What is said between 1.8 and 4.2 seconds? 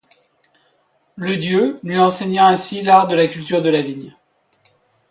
lui enseigna ainsi l'art de la culture de la vigne.